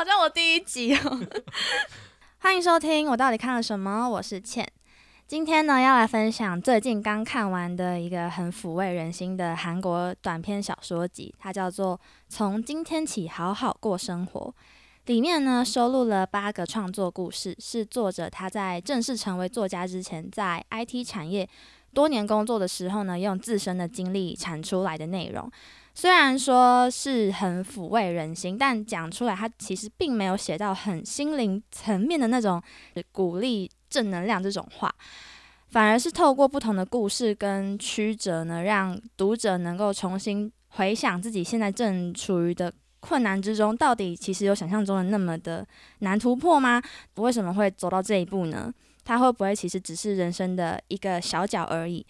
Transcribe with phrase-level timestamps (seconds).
[0.00, 1.20] 好像我第一集哦。
[2.40, 4.08] 欢迎收听，我到底看了什么？
[4.08, 4.66] 我是倩。
[5.26, 11.98] 今天呢，要来分享最近刚看完的一个很抚慰人心的韩国短篇小说集，它叫做
[12.30, 14.40] 《从今天起好好过生活》。
[15.04, 21.46] 里面呢，收录了八个创作故事，是作者他在正式成为作家之前，在 IT 产业
[21.92, 25.52] 多年工作的时候呢，用自身的经历产出来的内容。
[25.94, 32.62] 虽然说是很抚慰人心，但讲出来，他其实并没有写到很心灵层面的那种
[33.12, 33.70] 鼓励。
[33.90, 34.94] 正能量这种话，
[35.70, 45.66] 反而是透过不同的故事跟曲折呢，让读者能够重新回想自己现在正处于的困难之中，到底其实有想象中的那么的
[45.98, 46.80] 难突破吗？
[47.16, 48.72] 为什么会走到这一步呢？
[49.04, 52.06] 他会不会其实只是人生的一个小角而已？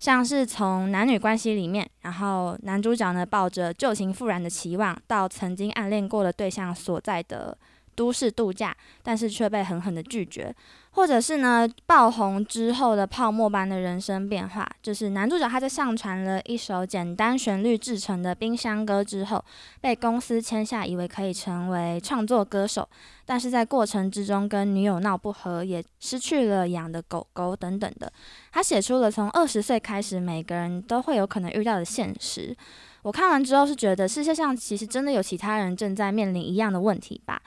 [0.00, 7.56] 像是从男女关系里面，然后男主角呢抱着旧情复燃的期望，到曾经暗恋过的对象所在的
[7.94, 10.52] 都市度假，但是却被狠狠的拒绝。
[10.92, 19.42] 或者是呢，爆红之后的泡沫般的人生变化，就是男主角他在上传了一首简单旋律制成的冰箱歌之后，
[19.80, 22.86] 被公司签下，以为可以成为创作歌手，
[23.24, 28.12] 但是在过程之中跟女友闹不和，也失去了养的狗狗等等的。
[28.50, 32.54] 他写出了从二十岁开始，每个人都会有可能遇到的现实。
[33.02, 37.40] 我看完之后是觉得，世界上其实真的有其他人正在面临一样的问题吧。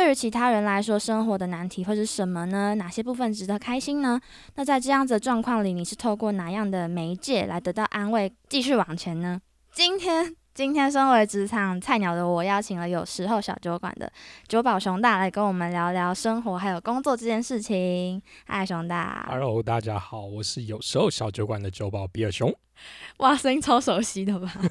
[0.00, 2.74] 对于其他人来说，生活的难题会是什么呢？
[2.76, 4.18] 哪些部分值得开心呢？
[4.54, 9.38] 那在这样子的状况里，你是透过哪样的媒介来得到安慰，继续往前呢？
[9.72, 14.10] 今天，今天身为职场菜鸟的我，邀请了有时候小酒馆的
[14.48, 18.22] 酒保熊大来跟我们聊聊生活还有工作这件事情。
[18.46, 19.26] 嗨，熊大。
[19.28, 22.50] Hello，大家好，我是有时候小酒馆的酒保比尔熊。
[23.18, 24.50] 哇，声音超熟悉的吧？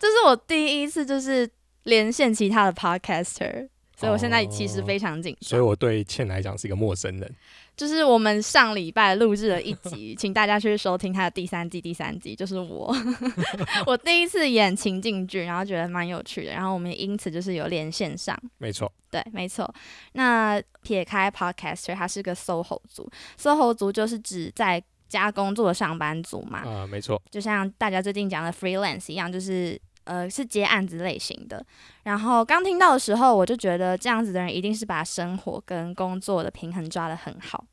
[0.00, 1.46] 这是我第一次就是
[1.82, 3.68] 连线其他的 podcaster。
[4.02, 7.34] 所以我现在其实非常紧张，所以我对倩来讲是一个陌生人。
[7.76, 11.80] 就是我们上礼拜录制了一集， 请大家去收听他的第三季。
[11.80, 12.92] 第三集就是我，
[13.86, 18.36] 我第一次演情境剧，然后觉得蛮有趣的，然后我们因此就是有连线上。
[18.58, 19.72] 没错，对，没错。
[20.14, 23.08] 那撇开 podcaster，他是个 soho 族
[23.40, 26.58] ，soho 族就是指在家工作的上班族嘛。
[26.58, 27.22] 啊，没错。
[27.30, 29.80] 就像大家最近讲的 freelance 一样，就是。
[30.04, 31.64] 呃，是接案子类型的。
[32.04, 37.64] 然后刚听到的时候，我就觉得这样子的人一定是把生活跟工作的平衡抓得很好。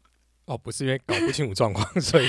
[0.45, 2.27] 哦，不是因为搞不清楚状况， 所以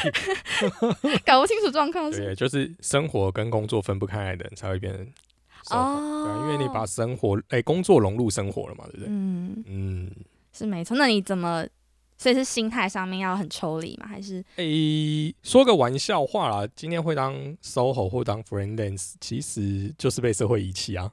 [1.24, 2.10] 搞不清楚状况。
[2.10, 5.06] 对，就是生活跟工作分不开来的人才会变成
[5.70, 6.24] 哦。
[6.24, 9.06] 对，因为你把生活哎工作融入生活了嘛，对不对？
[9.08, 10.10] 嗯嗯，
[10.52, 10.96] 是没错。
[10.96, 11.66] 那你怎么？
[12.20, 14.06] 所以是心态上面要很抽离吗？
[14.06, 21.10] 还是诶，说个玩笑话啦，今天会当 SOHO 或当 freelance，其实就是被社会遗弃啊，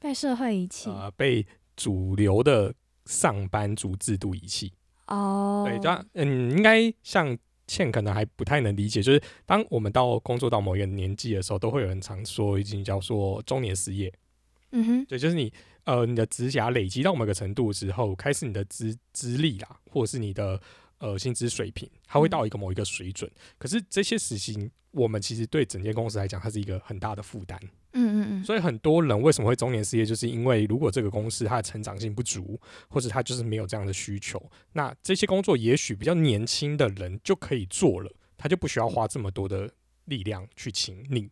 [0.00, 1.46] 被社会遗弃啊，被
[1.76, 2.74] 主流的
[3.04, 4.72] 上班族制度遗弃
[5.06, 5.64] 哦。
[5.68, 7.38] 对，这样嗯，应该像
[7.68, 14.12] 倩可能还不太能理解，就是当我们到工作到某一个年纪的时候，都会有人常说一句叫做中年失业。
[14.72, 15.52] 嗯哼，对，就是你。
[15.90, 20.60] 呃，你的指甲累积到某个程度之后，开始你的资资历啦，或者是你的
[20.98, 23.28] 呃薪资水平，它会到一个某一个水准。
[23.58, 27.58] 可是这些事情，我们其实对整间公司来讲，它是一个很大的负担。
[27.94, 28.44] 嗯嗯嗯。
[28.44, 34.40] 所以很多人为什么会中年失业，就是因为如果这个公司它的成长性不足，或者它就是没有这样的需求，
[34.74, 39.68] 那这些工作也许比较年轻的人就可以做了，他就不需要花这么多的
[40.04, 41.28] 力量去请你。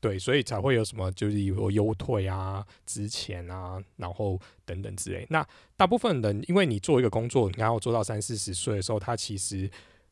[0.00, 5.26] 对，所以才会有什么，就是有优退啊、值钱啊，然后等等之类。
[5.28, 5.46] 那
[5.76, 9.70] 大部分人，因为你做一个工作，然后做到三四十岁的时候，他其实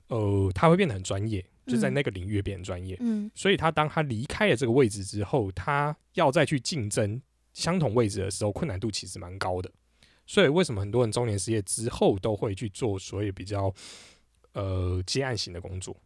[0.08, 2.96] 呃，他会变得很专业，就在那个领域变专业。
[3.00, 7.20] 嗯，所以他当他离开了这个位置之后，他要再去竞争
[7.54, 9.72] 相同位置的时候，困难度其实蛮高的。
[10.26, 13.72] 所以为什么很多人中年失业之后都会去做所谓比较
[14.52, 15.96] 呃接案型的工作？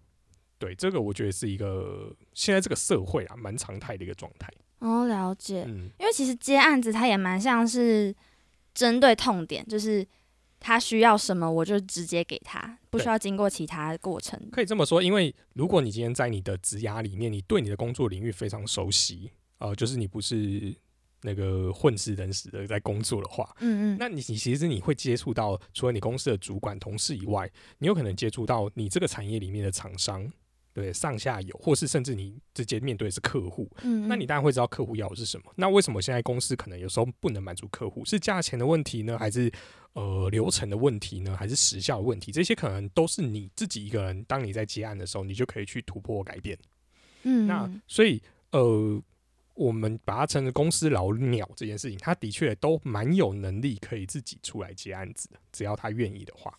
[0.62, 4.48] 对，这个我觉得是一个现在这个社会啊，蛮常态的一个状态。
[4.78, 5.64] 哦，了解。
[5.66, 8.14] 嗯，因为其实接案子它也蛮像是
[8.72, 10.06] 针对痛点，就是
[10.60, 14.40] 他需要什么，我就直接给他，不需要经过其他过程。
[14.52, 20.72] 可以这么说，因为如果你今天在你的职涯里面，你对你的工作领域非常熟悉，呃，就是你不是
[21.22, 30.32] 那个混吃等死的在工作的话，嗯嗯，那你你其实你会接触到除了你公司的主管同事以外，你有可能接触到你这个产业里面的厂商。
[30.72, 35.52] 对上下游，或是甚至你直接面对的是客户，嗯，那你当然会知道客户要的是什么。
[35.56, 38.04] 那为什么现在公司可能有时候不能满足客户？
[38.04, 39.52] 是价钱的问题呢，还是
[39.92, 42.32] 呃流程的问题呢，还是时效的问题？
[42.32, 46.58] 这些可能都是你自己一个人，当你在接案的时候，你就可以去突破改变。
[47.24, 49.02] 嗯，那所以呃，
[49.54, 56.52] 我们把它称为公司老鸟这件事情，他的确都蛮有能力可以自己出来接案子的，只要他愿意的话。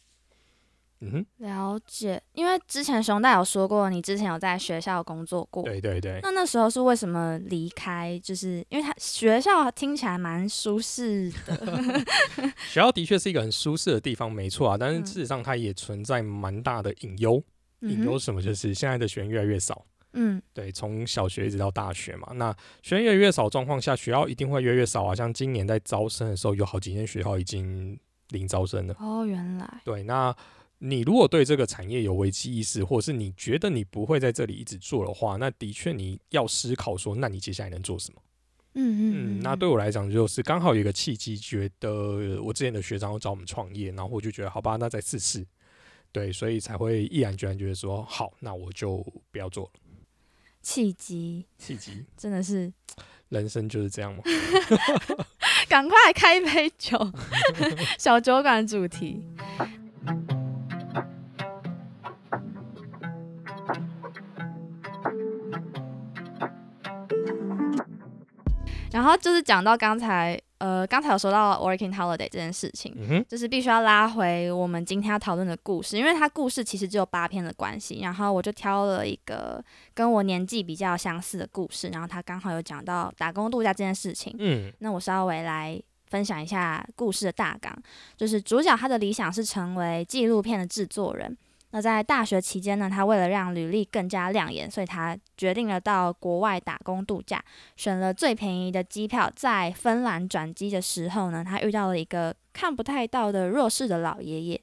[1.05, 2.21] 嗯哼，了解。
[2.33, 5.63] 因为之前熊大有说过，你之前有在学校工作过。
[5.63, 6.19] 对对对。
[6.23, 8.17] 那那时候是为什么离开？
[8.23, 12.05] 就是因为他学校听起来蛮舒适的。
[12.69, 14.77] 学校的确是一个很舒适的地方，没错啊。
[14.77, 17.43] 但是事实上，它也存在蛮大的隐忧。
[17.81, 18.41] 隐忧什么？
[18.41, 19.85] 就是现在的学员越来越少。
[20.13, 25.13] 嗯，对，从小学一直到大学嘛，那学员越来越少状况下，学校一定会越来越少啊。
[25.13, 28.95] 像今年在招生的时候，有好几间学校已经零招生了。
[28.99, 29.81] 哦，原来。
[29.83, 30.33] 对，那。
[30.85, 38.21] 你如果对这个产业有危机意识，或者是你觉得你不会在这里一直做的话，那的确你要思考说，那你接下来能做什么？
[38.73, 45.47] 嗯嗯，那对我来讲，就是刚好有一个契机，觉得我之前的学长要找我们创业，然后我就觉得好吧，那再试试。
[46.11, 48.97] 对，所以才会毅然决然觉得说，好，那我就
[49.31, 49.71] 不要做了。
[50.61, 52.73] 契机，契机，真的是
[53.29, 54.21] 人生就是这样吗？
[55.69, 56.99] 赶快开一杯酒，
[57.97, 59.23] 小酒馆主题。
[68.93, 77.99] 然后就是讲到刚才，呃，刚才有说到 working holiday 这件事情，就是必须要拉回我们今天要讨论的故事，因为它故事其实只有八篇的关系。
[78.01, 79.63] 然后我就挑了一个
[79.95, 84.33] 跟我年纪比较相似的故事，然后他刚好有讲到打工度假这件事情。
[84.37, 85.81] 嗯，那我稍微来
[86.11, 87.75] 分享一下故事的大纲，
[88.15, 91.35] 就是主角他的理想是成为纪录片的制作人。
[91.75, 97.43] 那在大学期间呢，他为了让履历更加亮眼，所以他决定了到国外打工度假，
[97.75, 104.61] 选了最便宜的机票，在芬兰转机的时候呢，他遇到了一个看不太到的弱势的老爷爷。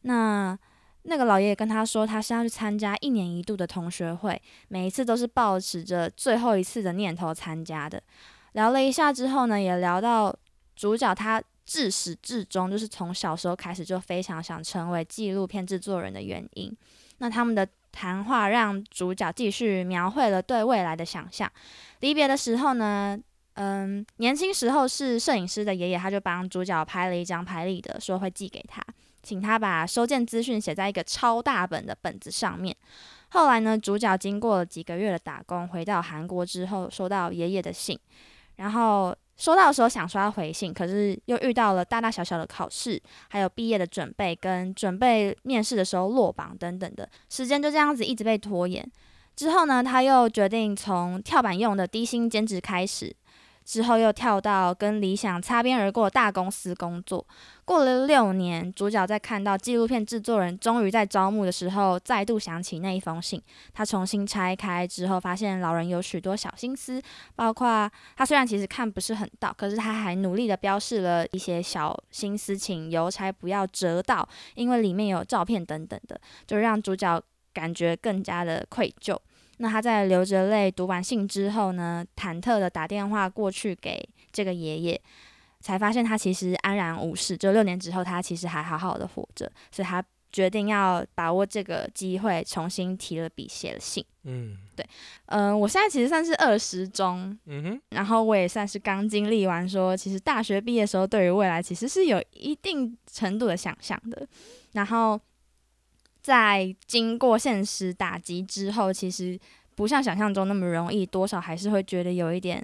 [0.00, 0.58] 那
[1.02, 8.02] 那个老爷爷跟他说，他是要去参加一年一度的同学会，每一次都是抱持着最后一次的念头参加的。
[8.52, 10.34] 聊了一下之后呢，也聊到
[10.74, 11.42] 主角他。
[11.68, 16.74] 自始至终，就是从小时候开始就非常想成为纪录片制作人的原因。
[17.18, 21.46] 那他们的谈话让主角继续描绘了对未来的想象。
[22.00, 23.20] 离别的时候呢，
[23.52, 28.82] 嗯，年轻时候是摄影师的爷爷，他就帮主角拍了一张拍立得，说会寄给他，
[29.22, 32.74] 请他把收件资讯写在一个超大本的本子上面。
[33.28, 37.98] 后来呢，主角经过了几个月的打工，回到韩国之后，收到爷爷的信，
[38.56, 39.14] 然后。
[39.38, 43.00] 收到的时候想刷回信，可是又遇到了大大小小的考试，
[43.30, 48.84] 还有毕业的准备跟准备面试的时候落榜等等的，时间就这样子一直被拖延。
[49.36, 53.14] 之后呢，他又决定从跳板用的低薪兼职开始。
[53.68, 57.22] 之后又跳到跟理想擦边而过的大公司工作。
[57.66, 63.42] 过了六年，主角在看到纪录片制作人终于在招募的时候，再度想起那一封信。
[63.74, 66.98] 他重新拆开之后，发现老人有许多小心思，
[67.36, 77.22] 包括他虽然其实看不是很到，可是他还努力的标示了一些小心思，请邮差不要折到，因为里面有照片等等的，就让主角
[77.52, 79.14] 感觉更加的愧疚。
[79.58, 85.00] 那他在流着泪读完信之后呢，忐忑的打电话过去给这个爷爷，
[85.60, 87.36] 才发现他其实安然无事。
[87.36, 94.04] 就六年之后，他其实还好好的活着，所以他决定要把握这个机会，重新提了笔写了信。
[94.22, 94.86] 嗯，对，
[95.26, 104.26] 嗯，我现在其实算是二十中，嗯哼，然后我也算是刚经历完，说其实大学毕业的时候，对于未来其实是有一定程度的想象的，
[104.72, 105.20] 然后。
[106.28, 109.40] 在经过现实打击之后，其实
[109.74, 112.62] 不像想象中那么容易，多少还是会觉得有一点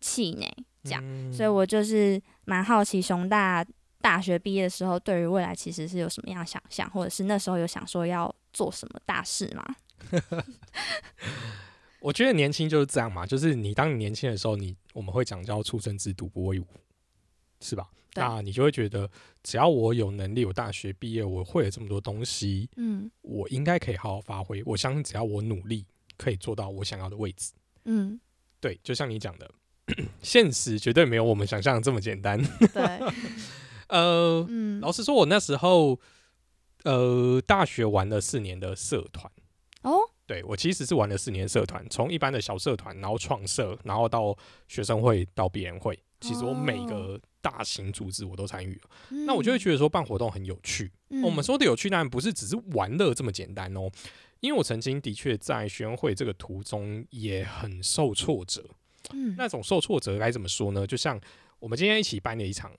[0.00, 0.50] 气馁。
[0.82, 3.62] 这样，所以我就是蛮好奇，熊大
[4.00, 9.76] 大学毕业的时候，对于未来其实是有什么样的想象，或者是那时候有想说要做什么大事吗？
[12.00, 16.68] 我觉得年轻就是这样嘛，就是你当你年轻的时候，你我们会讲叫出生之犊不畏虎，
[17.60, 17.86] 是吧？
[18.14, 19.10] 那你就会觉得，
[19.42, 24.62] 只要我有能力，我大学毕业，我会了这么多东西，嗯，我应该可以好好发挥。
[24.64, 25.84] 我相信，只要我努力，
[26.16, 27.52] 可以做到我想要的位置。
[27.84, 28.20] 嗯，
[28.60, 29.50] 对，就像你讲的，
[30.22, 32.40] 现实绝对没有我们想象的这么简单。
[32.72, 33.00] 对，
[33.88, 34.46] 呃，
[34.80, 36.00] 老实说，我那时候，
[36.84, 39.30] 呃，大学玩了四年的社团。
[39.82, 44.34] 哦，对我其实是玩了四年社团，从一般的小社团，然后创社，然后到
[44.66, 45.98] 学生会，到毕业会。
[46.20, 50.90] 其实我每个大型组织我都参与了，那我就会觉得说办活动很有趣。
[51.22, 53.90] 我们说的有趣当然不是只是玩乐这么简单哦，
[54.40, 58.64] 因为我曾经的确在学生会这个途中也很受挫折。
[59.12, 60.86] 嗯，那种受挫折该怎么说呢？
[60.86, 61.20] 就像
[61.58, 62.72] 我们今天一起办的一场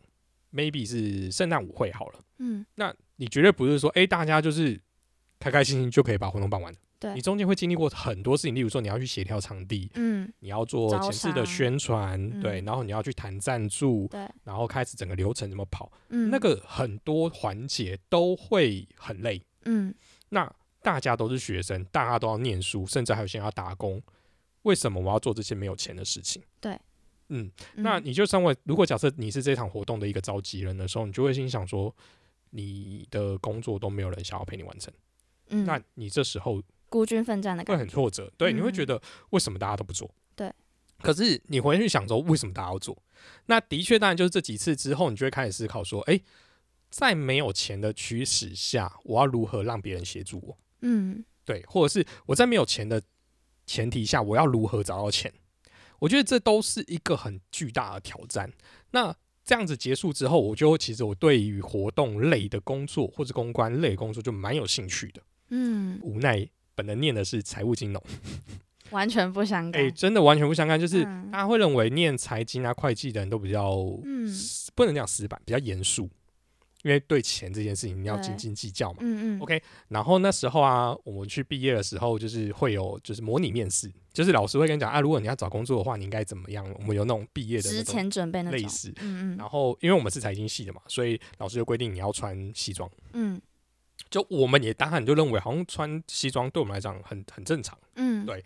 [0.52, 2.20] ，maybe 是圣诞舞会好了。
[2.40, 4.80] 嗯，那你绝对不是说，哎，大家就是
[5.40, 6.74] 开开心心就可以把活动办完。
[6.98, 19.94] 对，你中间会经历过很多事情，例如说你要去协调场地，嗯，你要做前置的宣传，对，然后你要去谈赞助，对，然后开始整个流程怎么跑，嗯，那个很多环节都会很累，嗯，
[20.30, 20.50] 那
[20.82, 24.02] 大家都是学生，大家都要念书，甚至还有些人要打工，
[24.62, 26.42] 为什么我要做这些没有钱的事情？
[26.62, 26.80] 对，
[27.28, 31.94] 嗯，那你就身为如果假设你是这场活动的一个召集人的时候，你就会心想说，
[32.52, 34.94] 你的工作都没有人想要陪你完成，
[35.50, 36.62] 嗯，那你这时候。
[36.88, 40.10] 孤军奋战的感觉会很挫折，对，你会觉得为什么大家都不做？
[40.34, 40.50] 对，
[41.02, 42.98] 可是你回去想说，为什么大家要做？
[43.48, 46.18] 那的确，当然就是这几次之后，你就会开始思考说，哎，
[46.90, 50.58] 在没有钱的驱使下，我要如何让别人协助我？
[50.82, 53.02] 嗯，对，或者是我在没有钱的
[53.66, 55.34] 前提下，我要如何找到钱？
[56.00, 58.50] 我觉得这都是一个很巨大的挑战。
[58.92, 65.22] 那这样子结束之后，我就其实我对于活动类的工作或者公关类工作就蛮有兴趣的。
[65.50, 66.48] 嗯，无奈。
[66.78, 68.04] 本人念的是财务金融，
[68.92, 69.82] 完全不相干。
[69.82, 70.78] 哎，真的完全不相干。
[70.78, 73.72] 就是大家会认为念财经啊、会计的人都比较，
[74.04, 74.30] 嗯，
[74.76, 76.10] 不能讲死板，比较严肃，
[76.84, 78.98] 因为对钱这件事情你要斤斤计较嘛。
[79.00, 79.42] 嗯嗯。
[79.42, 86.70] OK，然后那时候啊，我们去毕业的时候，就是会有就是模拟面试，就是老师会跟你讲啊，如果你要找工作的话，你应该怎么样？
[86.80, 89.38] 我们有那种毕业的之前准备那类似，嗯嗯。
[89.38, 92.90] 然后因为我们是财经系的嘛，所以老师就规定你要穿西装。
[93.14, 93.42] 嗯。
[94.10, 98.44] 就我们也当然就认为，好像穿西装对我们来讲很很正常，嗯，对。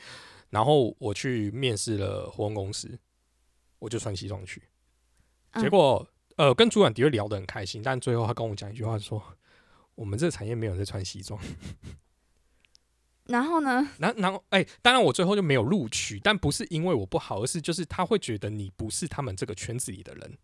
[0.50, 2.98] 然后我去面试了活动公司，
[3.78, 4.64] 我就穿西装去。
[5.54, 9.22] 结果，呃，跟主管的确聊得很开心，但最后他跟我讲一句话，说
[9.96, 11.40] 我们这个产业没有人在穿西装。
[13.26, 13.88] 然后呢？
[14.00, 20.38] 然然后，哎，当然我最后就没有录取，但不是因为我不好，而是就是他会觉得你不是他们这个圈子里的人。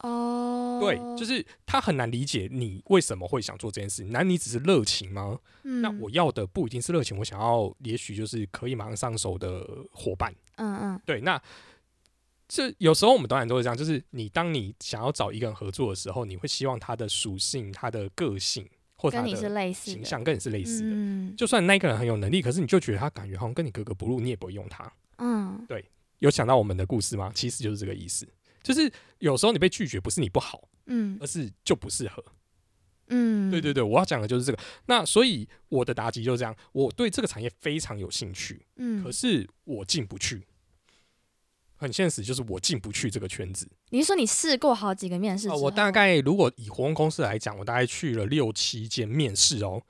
[0.00, 4.04] 哦，对，就是他很难理解你为什么会想做这件事。
[4.04, 5.38] 难你只是热情吗？
[5.62, 10.32] 那我要的不一定是热情，我想要也许就是可以马上上手的伙伴。
[10.56, 11.20] 嗯嗯，对。
[11.22, 11.40] 那
[12.46, 20.90] 这有时候我们导演都会这样，就是你当你想要找一个人合作的时候，你会希望他的属性、他的个性或跟你是形象，跟你是类似的。
[20.90, 24.90] 嗯，就算那个人很有能力，可是你就觉得他感觉好像跟你格格不入，你也不会用他。
[25.16, 25.84] 嗯，对。
[26.20, 27.30] 有想到我们的故事吗？
[27.34, 28.26] 其实就是这个意思。
[28.68, 32.22] 就是有时候你被拒绝，不是你不好，嗯，而是就不适合，
[33.06, 34.58] 嗯，对对对，我要讲的就是这个。
[34.84, 40.46] 那所以我的答题就是这样，我对这个产业非常有兴趣，嗯，可是我进不去，
[41.76, 43.66] 很现实，就是我进不去这个圈子。
[43.88, 45.48] 你是说你试过好几个面试？
[45.48, 49.82] 我大概如果以活动公司来讲，我大概去了六七间面试哦。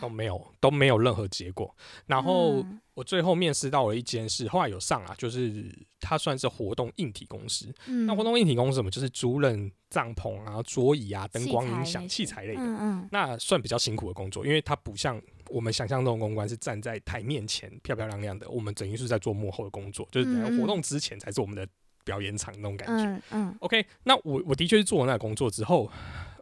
[0.00, 1.74] 都没有都没有任何结果，
[2.06, 2.64] 然后
[2.94, 7.72] 我最后面试到了一间是后来有上啊，就是它算是活动硬体公司。
[8.06, 8.90] 那活动硬体公司什么？
[8.90, 12.60] 就是租赁帐篷啊、桌椅啊、灯光、音响、器材类的。
[12.62, 21.66] 嗯那算比较辛苦的工作，因为它不像我们想象中的公关是站在台面前漂漂亮亮的，我们等于是在做幕后的工作，就是活动之前才是我们的
[22.04, 23.04] 表演场那种感觉。
[23.04, 23.56] 嗯嗯。
[23.60, 25.90] OK，那我我的确是做了那个工作之后，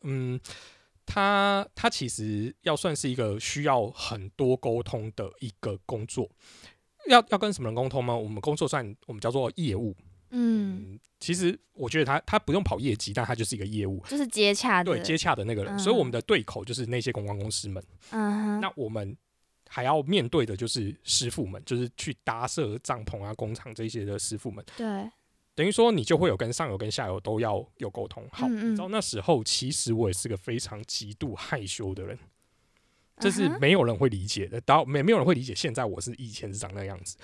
[0.02, 0.38] 嗯。
[1.08, 6.28] 他他其实要算是一个需要很多沟通的一个工作，
[7.08, 8.14] 要要跟什么人沟通吗？
[8.14, 9.96] 我们工作算我们叫做业务，
[10.30, 14.84] 嗯，其实我觉得他他不用跑业绩，但他就是一个业务，就是接洽。
[14.84, 19.16] 的对接洽的那个人，所以我们的对口就是那些公关公司们，嗯，那我们
[19.66, 25.10] 还要面对的就是师傅们，就是去搭设帐篷啊、工厂这些的师傅们，对。
[25.58, 28.24] 等于说，你就会有跟上游跟下游都要有沟通。
[28.30, 32.16] 好，你知道那时候其实我也是个非常极度害羞的人，
[33.18, 34.60] 这是没有人会理解的。
[34.60, 37.16] 到没没有人会理解，现在我是以前是长那样子。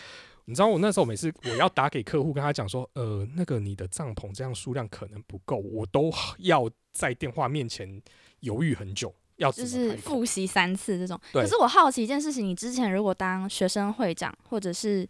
[0.46, 8.02] 你知道我那时候每次我要打给客户，跟他讲说，呃，那个你的帐篷这样数量可能不够，我都要在电话面前
[8.40, 11.16] 犹豫很久，要就是复习三次这种。
[11.32, 15.08] 可是我好奇一件事情，你之前如果当学生会长，或者是。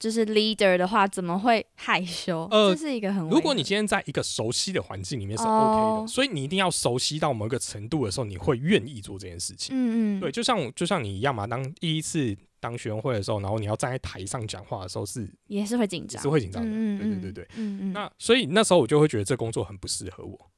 [0.00, 2.48] 就是 leader 的话，怎么会害羞？
[2.50, 3.28] 呃，这是一个很……
[3.28, 9.76] 如果你今天在一个熟悉的环境里面是 OK 的，所以你一定要熟悉到某一个程度的时候，你会愿意做这件事情。
[9.76, 16.68] 嗯嗯，对，就像就像你一样嘛，当第一次当学生会的时候，然后你要站在台上讲话的时候，是也是会紧张，是会紧张的。
[16.72, 17.92] 嗯对对对对，嗯嗯。
[17.92, 20.50] 那所以那时候我就会觉得这工作很不适合我。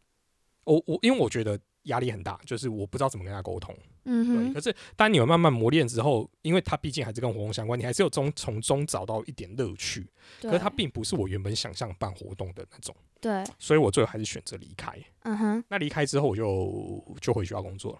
[0.64, 1.58] 我我因为我觉得。
[1.84, 3.76] 压力很大，就是我不知道怎么跟他沟通。
[4.04, 4.44] 嗯哼。
[4.46, 10.08] 对，可是当你们慢慢磨练之后，因为他毕竟还是跟活动相关，你还是有中从中找到一点乐趣。
[10.40, 12.94] 可是他并不是我原本想象办活动的那种。
[13.20, 13.44] 对。
[13.58, 14.96] 所以我最后还是选择离开。
[15.22, 15.64] 嗯哼。
[15.68, 17.98] 那离开之后，我就就回学校工作了。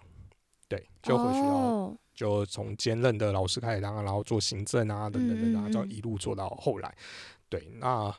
[0.67, 6.95] 对，就回学校，就从兼任的老师开始当，然后做行政啊，等等等等，就一路做到后来。
[7.49, 8.15] 对，那。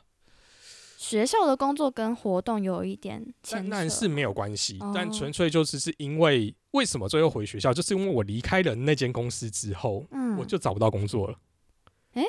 [1.07, 11.37] 学校的工作跟活动有一点牵那是没有关系，但纯粹就是是因为为什么最后回学校，就是因为我离开了那间公司之后，嗯，我就找不到工作了。
[12.13, 12.23] 哎。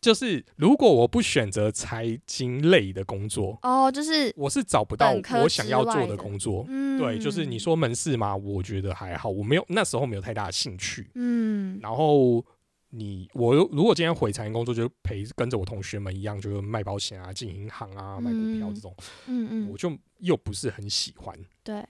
[0.00, 6.64] 就是如果我不选择财经类的工作，哦，就是我是找不到我想要做的工作。
[6.68, 11.08] 嗯，对，就是你说门市嘛，我觉得还好，我没有那时候没有太大的兴趣。
[11.14, 12.44] 嗯，然后
[12.94, 18.94] 你我如果今天回财经工作，就陪跟着我同学们一样，就是卖保险啊、进银行啊、买股票这种。
[19.26, 21.36] 嗯嗯，我就又不是很喜欢。
[21.64, 21.84] 对，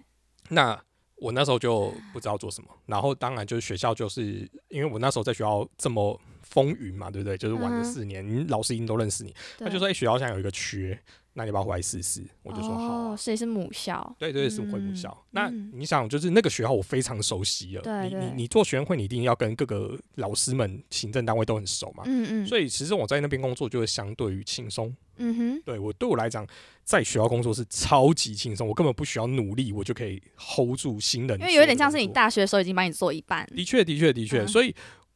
[0.49, 0.81] 那
[1.17, 2.71] 我那时候就不知道做什么。
[2.87, 6.21] 然后当然就是学校，就是因为我那时候在学校这么。
[6.45, 7.39] 风云嘛，对不对？
[7.39, 9.33] 就是玩了四年，老师已经都认识你。
[9.59, 11.01] 他就说：“哎，学校现在有一个缺，
[11.35, 15.17] 那你要不要回来试试？”我就说：“好。”所以是母校，对对，是回母校。
[15.33, 18.05] 那你想，就是那个学校我非常熟悉了。
[18.09, 22.05] 你你你做学生会，你一定要跟各个老师们、行政单位都很熟嘛。
[22.07, 22.47] 嗯嗯。
[22.47, 24.95] 所以其实我在那边工作就会相对于轻松。
[25.17, 25.63] 嗯哼。
[25.65, 26.47] 对我对我来讲，
[26.85, 31.39] 在学校工作是超级轻松，我根本不需要努力，我就可以 hold 住新人。
[31.41, 33.47] 因为有点像是你大学的时候已经把你做一半。
[33.55, 34.47] 的确，的确，的确。
[34.47, 34.75] 所以。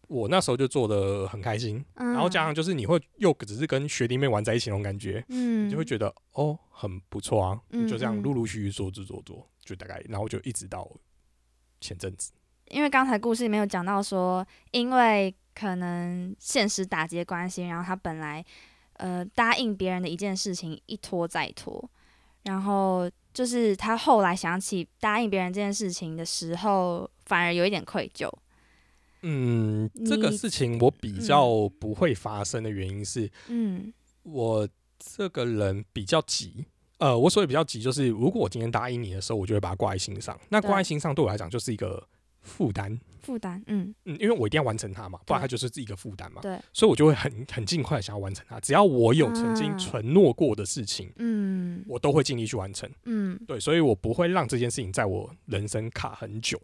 [0.09, 10.89] 我那时候就做的很开心，然后加上就是你会又只是跟学弟妹玩在一起那种感觉，嗯，你就会觉得哦很不错啊，就这样陆陆续续做做做做，就大概然后就一直到
[11.81, 12.33] 前阵子。
[12.69, 18.45] 因为刚才故事里面有讲到说，因为可能现实打击关系，然后他本来
[18.95, 21.89] 呃答应别人的一件事情一拖再拖，
[22.43, 28.29] 然后就是他后来想起答应别人这件事情的时候，反而有一点愧疚。
[29.29, 33.93] 嗯，这个事情我比较不会发生的原因是，嗯，
[34.23, 34.69] 我
[34.99, 36.65] 这个人比较急。
[36.99, 40.39] 呃，我所以比较急，就是如果我今天答应你的时候，我就会把它挂在心上。
[40.49, 42.03] 那挂在心上对我来讲就是一个
[42.41, 46.41] 负担，负担，嗯嗯，因为我一定要完成它嘛，不然它就是一个负担嘛。
[46.41, 48.59] 对，所以我就会很很尽快想要完成它。
[48.61, 52.89] 只要我有曾经承诺过的事情，嗯，我都会尽力去完成。
[53.05, 56.59] 嗯，对，所以我不会让这件事情在我人生卡很久。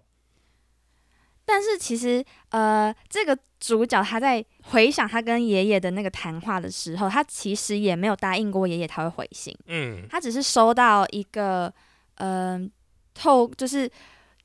[1.54, 9.54] 但是其实，呃，这个主角他在回想他跟爷爷的那个谈话的时候，他其实也没有答应过爷爷他会回信。
[9.66, 11.70] 嗯，他只是收到一个，
[12.14, 12.58] 呃，
[13.12, 13.86] 透就是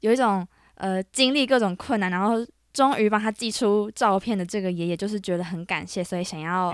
[0.01, 0.45] 有一种
[0.75, 6.73] 呃经历各种困难，然后终于帮他寄出照片的这个爷爷，就是觉得很感谢，所以想要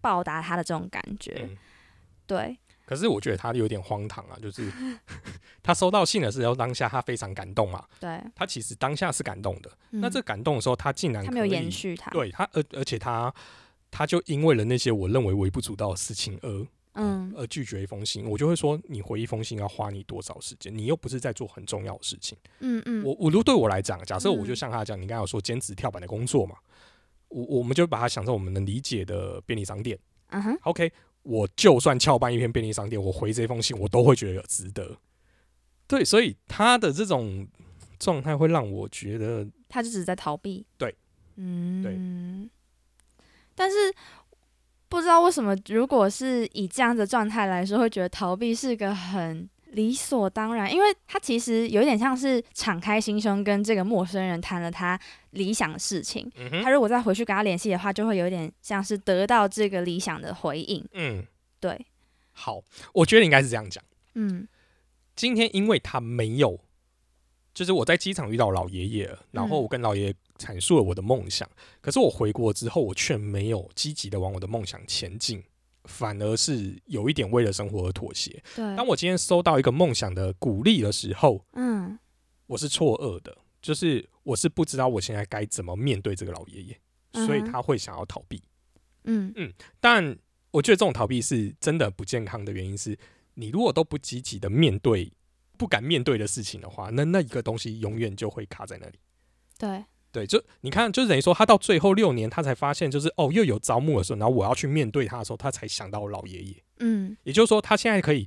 [0.00, 1.48] 报答他的这种感觉。
[2.26, 2.58] 对。
[2.88, 4.72] 可是我觉得他有点荒唐啊，就是
[5.62, 7.84] 他收到信的时候，当下他非常感动嘛。
[8.00, 9.70] 对，他其实当下是感动的。
[9.90, 13.30] 那这感动的时候，他竟然他没有延续他，对他，而而且他
[13.90, 20.74] 他就因为了那些我认为微不足道的事情而嗯而拒绝一封信，我就会说你回一封信要花你多少时间？
[20.74, 22.38] 你又不是在做很重要的事情。
[22.60, 26.56] 嗯嗯，我我如果对我来讲，假设我就像他讲，你刚刚说兼职跳板的工作嘛，
[27.28, 29.98] 我我们就把它想成我们能理解的便利商店。
[30.30, 30.90] 嗯哼，OK。
[31.28, 34.96] 我就算翘班一篇便利商店，我回这封信，我都会觉得值得。
[35.86, 37.46] 对，所以他的这种
[37.98, 40.64] 状态会让我觉得，他就只是在逃避。
[40.78, 40.94] 对，
[41.36, 42.50] 嗯，对。
[43.54, 43.76] 但是
[44.88, 49.48] 不知道为什么，如果是以这样的状态来说，会觉得逃避是个很。
[49.72, 54.98] 理所当然，因为他其实有点像是敞开心胸跟这个陌生人谈了他
[55.30, 56.30] 理想的事情。
[56.62, 60.84] 他如果再回去跟他联系的话，就会有点像是得到这个理想的回应。
[60.92, 61.26] 嗯，
[61.60, 61.86] 对。
[62.32, 63.82] 好，我觉得应该是这样讲。
[64.14, 64.48] 嗯，
[65.14, 66.58] 今天因为他没有，
[67.52, 71.48] 就是我在机场遇到老爷爷，然后我跟老爷爷阐述了我的梦想，
[71.80, 75.42] 可是我回国之后，我却没有积极的往我的梦想前进。
[75.88, 78.40] 反而是有一点为了生活而妥协。
[78.54, 81.98] 对，当我今天收到一个梦想的鼓励的时候，嗯，
[82.46, 86.80] 我是错愕的，就是我是不知道我现在该怎么面对这个老爷爷，
[87.26, 88.40] 所以他会想要逃避。
[89.04, 90.16] 嗯嗯，但
[90.50, 92.96] 我觉得这种逃避是真的不健康的原因是，
[93.34, 95.10] 你如果都不积极的面对
[95.56, 98.98] 不敢面对的事情的话，那那一个东西永远就会卡在那里。
[99.58, 99.84] 对。
[100.10, 106.62] 对，就你看，就是等于说，他到最后六年，他才发现，就是哦，又有招募的时候，然后我要去面对他的时候，他才想到老爷爷。
[106.78, 108.26] 嗯，也就是说，他现在可以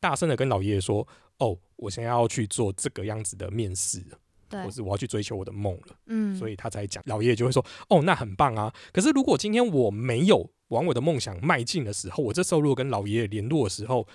[0.00, 1.06] 大声的跟老爷爷说
[1.38, 14.08] ：“哦，我现在要去做这个样子的面试了，对，或是我要去追求我的梦了。”嗯，所以他才讲，老爷爷就会说：“哦，那很棒啊。”可是如果今天我没有往我的梦想迈进的时候，我这时候如果跟老爷爷联络的时候，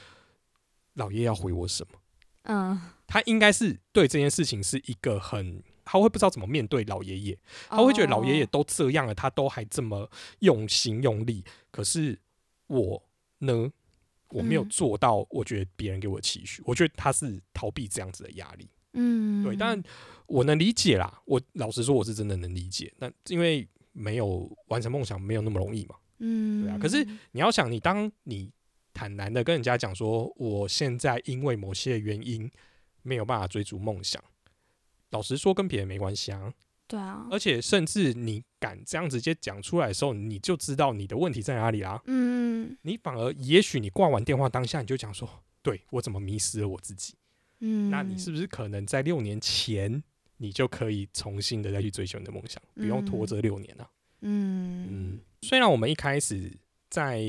[0.96, 2.00] 老爷爷要回我什么？
[2.44, 5.64] 嗯，他应该是对这件事情是一个很。
[5.86, 12.20] 他会不知道怎么面对老爷爷，他会觉得老爷爷都这样了，他都还这么用心用力，可是
[12.68, 13.02] 我
[13.40, 13.72] 呢，
[14.30, 18.68] 我没有做到，我觉得别人给我期许，我觉得他是逃避这样子的压力。
[18.98, 19.82] 嗯，对，但
[20.26, 21.22] 我能理解啦。
[21.26, 22.92] 我老实说，我是真的能理解。
[22.98, 25.96] 那因为没有完成梦想，没有那么容易嘛。
[26.20, 26.78] 嗯，对啊。
[26.82, 28.50] 可是你要想，你当你
[28.94, 32.50] 坦然的跟人家讲说，我现在因为某些原因
[33.02, 34.24] 没有办法追逐梦想。
[35.16, 36.54] 老实说，跟别人没关系啊。
[36.88, 42.02] 对啊，而且甚至你敢这样直接讲出来的时候，你就知道你的问题在哪里啦。
[42.06, 45.28] 嗯，你反而也许你挂完电话当下你就讲说，
[45.62, 47.16] 对我怎么迷失了我自己？
[47.62, 50.04] 嗯，那你是不是可能在六年前
[50.36, 53.90] 你就可以重新的再去追求你的梦想，不用拖这六年啊？
[54.20, 56.52] 嗯嗯，虽然我们一开始
[56.90, 57.24] 在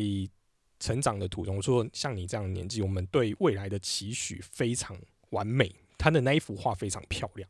[0.80, 4.98] 成长的途中，说像你这样的年纪，我们对未来的期许非常
[5.30, 7.48] 完美，他的那一幅画非常漂亮。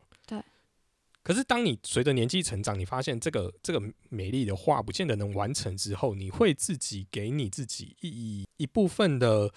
[1.26, 9.52] 可是，当你随着年纪成长，你发现这个这个美丽的画不见得能完成之后，你会自己给你自己一一部分的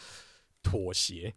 [0.64, 1.32] 妥协。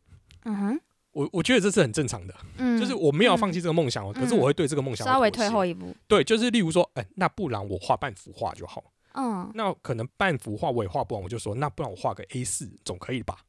[0.44, 2.34] 嗯哼，我我觉得这是很正常的。
[2.56, 5.94] 嗯，就是我没有放弃这个梦想哦，可是我会对这个梦想稍微退后一步。
[6.08, 8.82] 对，就是例如说，哎，那不然我画半幅画就好。
[9.12, 13.40] 嗯，那可能半幅画我也画不完，我就说，那不然我画个 A 四总可以吧？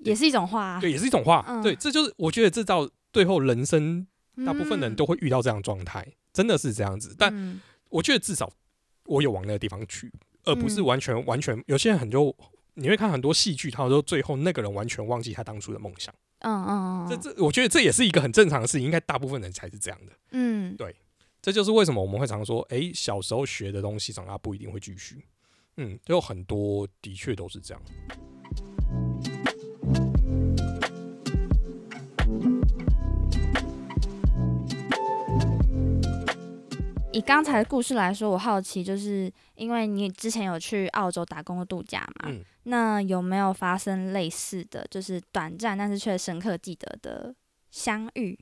[0.00, 1.62] 也是一种画，啊对，也是一种画。
[1.62, 4.06] 对，这就是我觉得这到最后人生。
[4.44, 7.14] 大部分人都会遇到这样状态，真的是这样子。
[7.16, 8.52] 但我觉得至少
[9.04, 10.12] 我有往那个地方去，
[10.44, 11.62] 而不是完全完全。
[11.66, 12.36] 有些人很多，
[12.74, 16.14] 你会看很多戏剧，他说最后那个人完全忘记他当初的梦想。
[16.40, 17.08] 嗯嗯嗯。
[17.08, 20.12] 这这，我觉得这也是一个很正常的事情，应该大部分人才是这样的。
[20.32, 20.94] 嗯，对。
[21.40, 25.24] 这就是为什么我们会常说，哎，小时候学的东西，长大不一定会继续。
[25.76, 27.82] 嗯，有很多的确都是这样。
[37.16, 42.30] 以刚才的故事来说，我好奇，就是因为你之前有去澳洲打工的度假嘛，
[42.64, 47.34] 那有没有发生类似的就是短暂但是却深刻记得的
[47.70, 48.38] 相遇？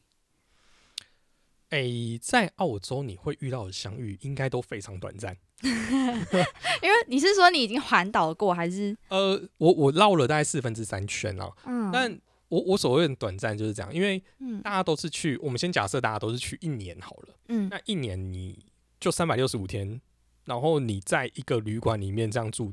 [1.70, 1.87] 哎，
[2.20, 5.37] 在澳洲你会遇到的相遇，应该都非常短暂。
[5.62, 8.96] 因为你是说你已经环岛过，还是？
[9.08, 11.52] 呃，我我绕了大概四分之三圈了。
[11.64, 14.22] 嗯，但我我所谓的短暂就是这样，因为
[14.62, 17.35] 大家都是去，我们先假设大家都是去一年好了。
[17.48, 18.64] 嗯，那一年你
[19.00, 20.00] 就三百六十五天，
[20.44, 22.72] 然后你在一个旅馆里面这样住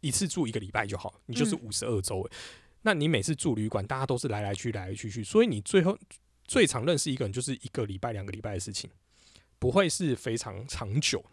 [0.00, 2.28] 一次住一个礼拜就好，你就是五十二周。
[2.82, 5.96] 那你每次住旅馆，大家都是来来去来来去去，所以你最后
[6.44, 8.90] 最常认识一个人就是一个礼拜、两个礼拜的事情，
[9.58, 11.24] 不会是非常长久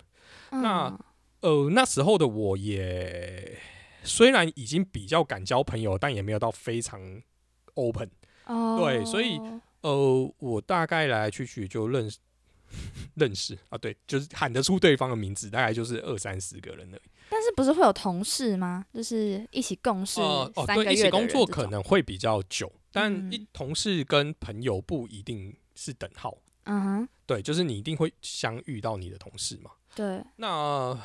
[0.52, 1.00] 那
[1.42, 3.58] 呃那时候的我也
[4.04, 7.22] 虽然已经比较敢交朋友，但也没有到非常
[7.88, 8.10] open。
[8.46, 9.40] 哦，对，所以
[9.82, 12.18] 呃我大概来来去去就认识。
[13.16, 17.02] 认识啊，对，就是喊得出对方的名字，大概就是二三十个人而已。
[17.28, 18.86] 但是不是会有同事吗？
[18.94, 26.38] 就是一起共事哦，对，一起工作可能会比较久，但一同事跟朋友不一定是等号。
[26.66, 29.72] 嗯哼，对，就是你一定会相遇到你的同事嘛。
[29.96, 30.96] 对，那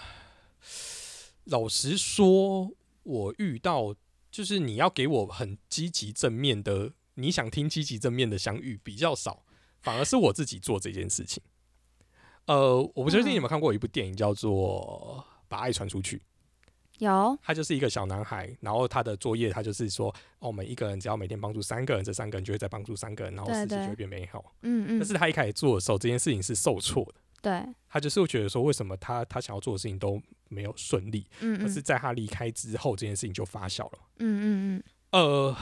[1.44, 2.70] 老实说，
[3.04, 3.94] 我遇到
[4.34, 9.44] 就是你要给我很积极正面的，你想听积极正面的相遇比较少，
[9.80, 11.40] 反而是我自己做这件事情。
[12.46, 16.16] 呃，我不确定你有没有看过一部电影，叫做《把爱传出去》。
[16.98, 24.52] 有，他就是一个小男孩，然后他的作业，他就是说，哦，每一个人只要每天帮助三个人，这三个人就会再帮助三个人，然后世界就会变美好。
[24.62, 24.98] 嗯嗯。
[24.98, 27.14] 但是他一开始做的时候，这件事情是受挫的。
[27.40, 27.64] 对。
[27.88, 31.26] 他就是会觉得说，为什么他他想要做的事情都没有顺利？
[31.40, 31.60] 嗯嗯。
[31.60, 33.98] 可是在他离开之后，这件事情就发酵了。
[34.18, 34.84] 嗯嗯嗯。
[35.12, 35.56] 呃，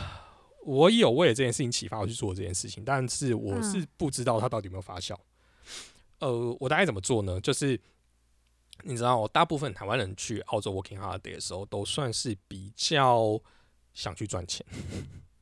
[0.64, 5.16] 我有为了这件事情启发我去做这件事情，但是我是不知道他到底有没有发酵。
[6.20, 7.40] 呃，我大概怎么做呢？
[7.40, 7.78] 就是
[8.84, 13.40] 你知道，我大部分台湾人去澳洲 working holiday 的时候，都算是比较
[13.92, 14.64] 想去赚钱。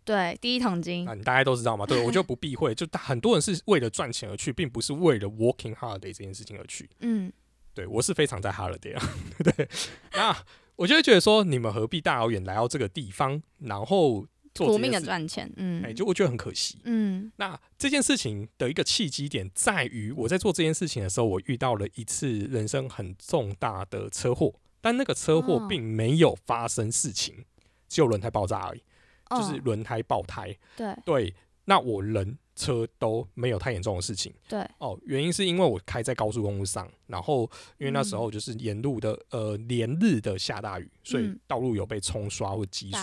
[0.03, 1.87] 对，第一桶金，啊你大家都知道吗？
[1.87, 6.91] 对，我就不避讳，就很多人是为了赚钱而去，并不是为了 working holiday 这件事情而去。
[7.01, 7.33] 嗯，
[7.75, 9.15] 对我是非常在 holiday 啊。
[9.45, 9.69] 对，
[10.13, 10.37] 那
[10.77, 14.27] 我就会觉得说，你们何必大老远来到这个地方，然后。
[14.59, 17.31] 苦命的赚钱，嗯，哎，就我觉得很可惜，嗯。
[17.37, 27.45] 那这件事情的一个契机点在于，我在做这件事情的时候，我遇到了一次人生很重大的车祸，但那个车祸并没有发生事情，
[27.89, 28.83] 只有轮胎爆炸而已，
[29.31, 30.55] 就是轮胎爆胎。
[30.77, 31.35] 对对，
[31.67, 32.37] 那我人。
[32.61, 34.33] 车都没有太严重的事情。
[34.49, 43.01] 对哦，原因是因为我开在高速公路上，然后因为那时候就是沿路的呃连日的下大雨，所以道路有被冲刷或积水。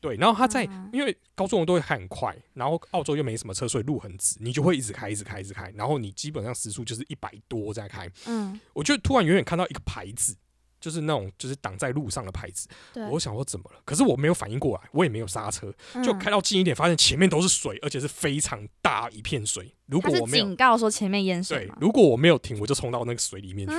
[0.00, 8.08] 对，然后他在因为高速公路都会开很快，然后澳洲又没什么车，所以路很直，你就会一直开，一直开，一直开，然后你基本上时速就是一百多在开。
[8.26, 10.36] 嗯，我就突然远远看到一个牌子。
[10.84, 12.68] 就是那种就是挡在路上的牌子，
[13.10, 13.80] 我想说怎么了？
[13.86, 15.72] 可是我没有反应过来，我也没有刹车，
[16.04, 19.74] 就开到近一点，发现前面都是水，而且是非常大一片水。
[19.86, 23.74] 如果我没有警告说前面淹水，对，如果我没有停，我就冲到那个水里面去。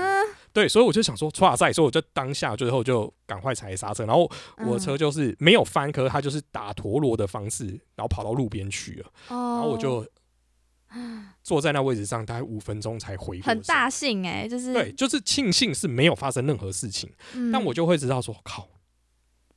[0.52, 9.12] 对，所以我就想说，唰赛，所以我就当下最后就赶快踩刹车，然后我的车就是没有翻，可是它就是打陀螺的方式，然后跑到路边去了。
[9.30, 10.04] 然后我就
[11.43, 17.12] 坐在那位置上大概五分钟才回，很大幸哎，就是对，就是庆幸是没有发生任何事情，
[17.51, 18.67] 但我就会知道说，靠，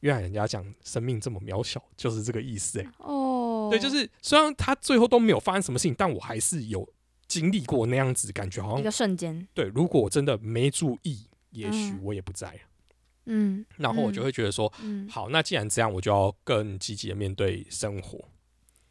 [0.01, 2.87] 原来人家讲生命这么渺小，就是这个意思哎。
[2.99, 6.89] 哦，对，就是虽然他最后都没有发生什么事情，但我还是有
[7.27, 9.47] 经历过那样子，感觉好像一个瞬间。
[9.55, 12.61] 对，如果我真的没注意，也许我也不在了。
[13.31, 14.73] 嗯，然后我就会觉得说，
[15.09, 18.19] 好，那既然这样，我就要更积极的面对生活。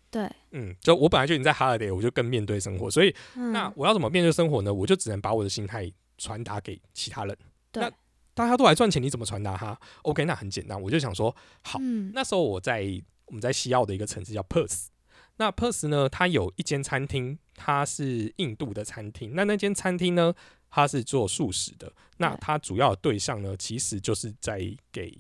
[0.10, 4.74] 对，嗯，就我本来就已经在 holiday，我就更面对生活，所以那我要怎么面对生活呢？
[4.74, 7.38] 我就只能把我的心态传达给其他人。
[7.74, 7.92] 那
[8.34, 11.80] 大家都来赚钱，你怎么传达哈？OK，那很简单，我就想说，好，
[12.14, 12.86] 那时候我在
[13.26, 14.86] 我们在西澳的一个城市叫 Perth，
[15.38, 20.34] 那 Perth 呢，它有一间餐厅，它是印度的餐厅，那那间餐厅呢？
[20.70, 24.60] 它是做素食的，那它主要的对象呢，其实就是在
[24.92, 25.18] 给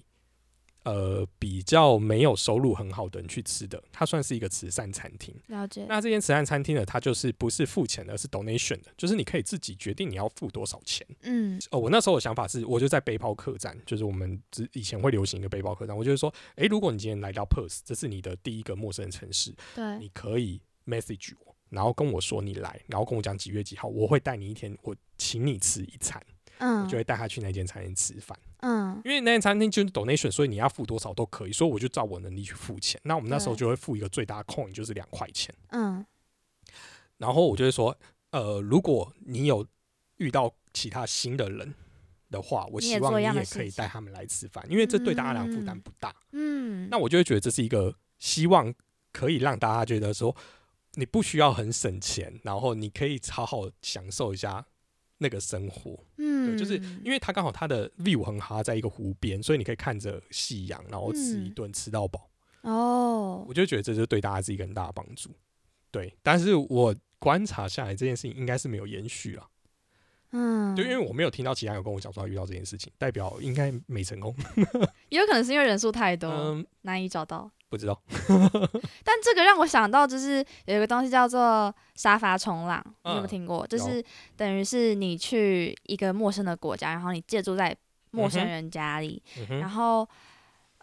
[0.88, 5.36] 呃比较没有收入很好的人去吃的，它算是一个慈善餐厅。
[5.48, 5.86] 了解。
[5.90, 11.06] 那这间慈善餐厅呢，它就是不是付钱的，是 donation 的，就是你可以自己决定你要付多少钱。
[11.24, 11.60] 嗯。
[11.72, 21.54] 哦，我那时候的想法是，我就在背包客栈，就是我们之以前会流行一个背包客栈，我就是说，哎，如果你今天来到 Perth，这是你的第一个陌生城市，对，你可以 message 我。
[21.70, 26.24] 然后跟我说你来，然后跟我讲几月几号，我会带你一天，我请你吃一餐，
[26.60, 33.00] 嗯，我就会带他去那间餐厅吃饭，嗯，因为那间餐厅就是 donation，所以你要付多少都可以，所以我就照我能力去付钱。
[33.04, 36.06] 那我们那时候就会付一个最大的 coin，就是两块钱，嗯，
[37.18, 37.98] 然后我就会说，
[38.32, 39.66] 呃，如果你有
[40.18, 41.74] 遇到其他新的人
[42.30, 48.74] 的话，我希望你也可以带他们来吃饭，因为这对大家来负担不大，嗯，那我就会觉得这是一个希望
[49.12, 50.36] 可以让大家觉得说。
[50.94, 54.66] 你不需要很省钱，然后你可以好好享受一下
[55.18, 55.98] 那个生活。
[56.18, 62.30] 嗯，对，就是因为他刚好他的 view 很好，在一个湖边，所以你可以看着夕阳，然后吃一顿吃到饱。
[62.62, 65.30] 哦，我就觉得这就对大家是一个很大的帮助。
[65.92, 69.48] 对，但是我观察下来，这件事情应该是没有延续了。
[70.32, 74.36] 嗯，就因为我没有听到其他人跟我讲说他遇到这件事情，代表应该没成功。
[75.10, 77.50] 也有可能是因为人数太多，嗯难以找到。
[77.70, 78.02] 不知道，
[79.04, 83.66] 但这个让我想到，就是有一个东西叫做沙发冲浪，你有没有听过？
[83.68, 84.04] 就是
[84.36, 87.76] 等于是你去一个陌生的国家，然后你借住在
[88.12, 90.08] 陌生人家里，然后。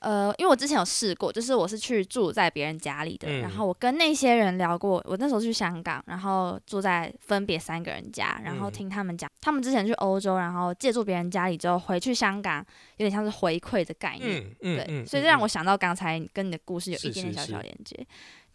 [0.04, 12.58] 呃，因为我之前有试过，就是我是去住在别人家里的，然后我跟那些人聊过，我那时候去香港，然后住在分别三个人家，然后听他们讲，他们之前去欧洲，然后借住别人家里之后回去香港，
[12.98, 18.06] 有点像是回馈的概念，对，所以这让我想到刚才跟你的故事有一点点小小连接，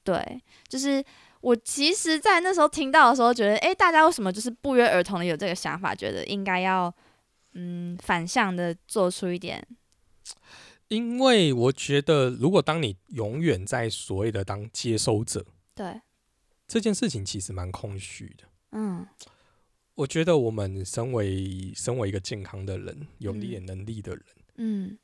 [0.03, 1.03] 对，就是
[1.41, 6.93] 我其实，在那时候听到的时候，觉得，哎，大家为什么就是不约而同的有这个想法，觉得应该要，
[7.53, 9.65] 嗯，反向的做出一点。
[10.89, 16.01] 因为我觉得，如果当你永远在所谓的当接收者，对
[16.67, 18.43] 这件事情其实蛮空虚的。
[18.71, 19.07] 嗯，
[19.93, 24.25] 我觉得我们身为身为一个健康的人，有一点能力的人，
[24.55, 24.97] 嗯，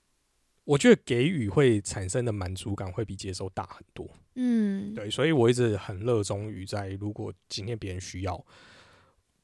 [0.64, 4.10] 我觉得给予会产生的满足感会比接收大很多。
[4.34, 8.44] 嗯，对，所以我一直很热衷于在如果今天别人需要，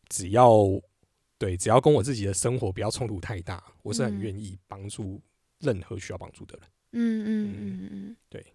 [0.10, 0.63] 只要
[1.38, 5.21] 对只要跟我自己的生活不要冲突太大，我是很愿意帮助。
[5.62, 8.45] 任何需要帮助的人，嗯嗯嗯嗯，对。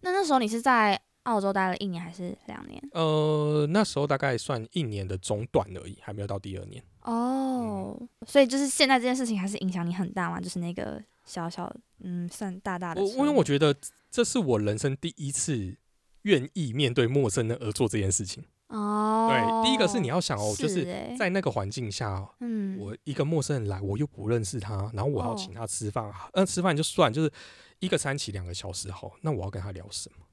[0.00, 2.82] 那那时候你是在澳洲待了一年还是两年？
[2.92, 6.82] 呃，那时候大概算一年的中段而已，还没有到第二年。
[7.02, 10.40] 哦，所以就是现在这件事情还是影响你很大嘛？
[10.40, 13.02] 就是那个小小嗯，算大大的。
[13.02, 13.74] 我因为我觉得
[14.10, 15.76] 这是我人生第一次
[16.22, 18.44] 愿意面对陌生人而做这件事情。
[18.68, 20.84] 哦，对，第一个是你要想哦，就是
[21.18, 27.30] 在那个环境下，嗯，我一个陌生人来，我又不认识他，然后我要请他吃饭，嗯，吃饭就算，就是
[27.78, 30.24] 一个餐起两个小时后，那我要跟他聊什么？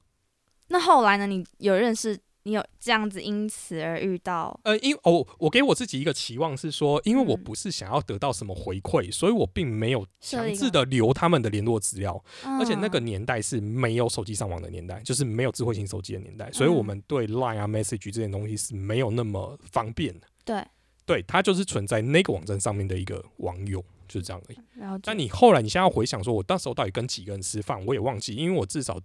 [0.68, 1.26] 那后来呢？
[1.26, 2.18] 你有认识？
[2.44, 4.58] 你有这样子因此而遇到？
[4.64, 12.22] 呃，因哦，我给我自己一个期望是说，因为我不是想要得到什么回馈，所以我并没有强制的留他们的联络资料。
[12.42, 20.26] 而且那个年代是没有手机上网的年代，就是没有智慧型手机的年代，所以我们对 Line 啊、Message 这些东西是没有那么方便的。
[20.44, 20.64] 对，
[21.06, 24.58] 对，它就是存在那个网站上面的一个网友，就是这样而已。
[25.04, 29.00] 但你后来你现在要回想说，我到时候到底跟几个人吃饭，我也忘记，因为我至少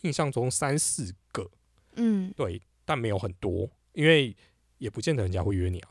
[0.00, 1.48] 印象中三四个。
[1.94, 2.60] 嗯，对。
[2.84, 4.36] 但没有很多，因为
[4.78, 5.90] 也不见得人家会约你啊。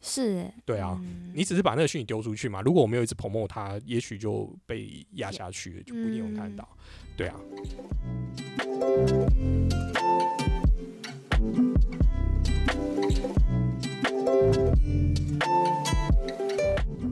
[0.00, 1.02] 是，对啊，
[1.34, 2.62] 你只是把那个讯息丢出去嘛。
[2.62, 6.68] 如果我没有一直捧 e 他，也许就被压下去，就不一定有看到。
[7.16, 7.40] 对啊。
[15.16, 15.17] 最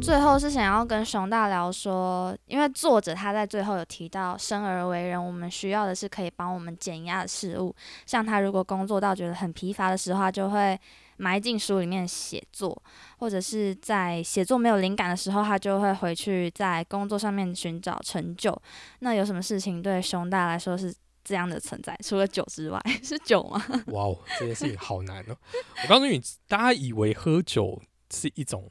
[0.06, 7.74] 最后是想要跟熊大聊说，因为作者他在最后有提到，生而为人，我们需要的是可以帮我们减压的事物。
[8.06, 10.80] 像他如果工作到觉得很疲乏的时候，他就会
[11.16, 12.80] 埋进书里面写作，
[13.18, 18.56] 或者是在写作没有灵感的时候，他就会回去在工作上面寻找成就。
[19.00, 21.98] 那有什么事情对熊大来说是这样的存在？
[22.04, 23.60] 除了酒之外， 是酒吗？
[23.88, 25.36] 哇哦，这件事情好难哦！
[25.82, 27.82] 我告诉你，大家以为喝酒
[28.14, 28.70] 是一种。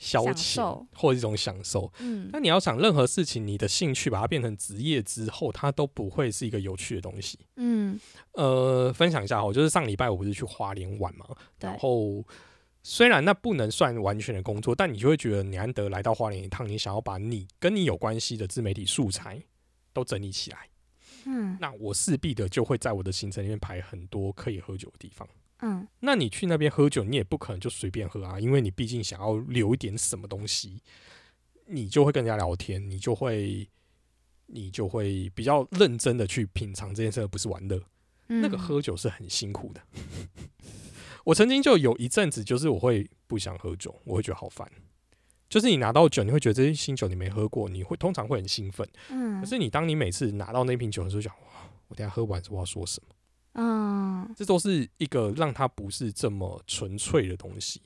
[0.00, 8.00] 消遣或者一种享受，嗯，那你要想任何事情，你的兴趣把它变成职业之后，它都不会是一个有趣的东西，嗯，
[8.32, 11.26] 呃，分享一下哈，就是上礼拜我不是去花莲玩嘛，
[11.60, 12.24] 然后
[12.82, 19.38] 虽然那不能算完全的工作，但你就会觉得你难得来到花莲一趟，你想要把你跟你有关系的自媒体素材
[19.92, 20.66] 都整理起来，
[21.26, 25.28] 嗯，那我势必的就会在我的行程里面排很多可以喝酒的地方。
[25.62, 30.82] 嗯，那你去那边喝酒，你也不可能就随便喝啊，因为你毕竟想要留一点什么东西，
[31.66, 33.68] 你就会跟人家聊天，你就会，
[34.46, 37.82] 你就会比较认真的去品尝这件事，而不是玩乐。
[38.26, 39.82] 那个喝酒是很辛苦的。
[41.24, 44.70] 我曾经就有一阵子，就是我会不想喝酒，我会觉得好烦。
[45.48, 48.88] 就是你拿到酒，你会觉得这些新酒你没喝过，你会通常会很兴奋。
[49.10, 53.14] 嗯，可是你当你每次拿到那瓶酒的时候，想哇，我等下喝完之后要说什么？
[53.54, 57.82] 嗯，这都是一个让它不是这么纯粹的东西，